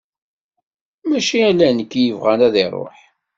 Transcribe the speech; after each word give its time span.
Mačči 1.09 1.37
ala 1.49 1.67
nekk 1.71 1.93
i 1.95 2.01
yebɣan 2.03 2.39
ad 2.47 2.55
iruḥ. 2.63 2.97